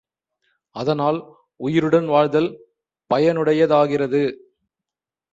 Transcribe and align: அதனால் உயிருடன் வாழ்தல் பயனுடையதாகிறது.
அதனால் 0.75 1.19
உயிருடன் 1.59 2.07
வாழ்தல் 2.07 2.47
பயனுடையதாகிறது. 3.09 4.21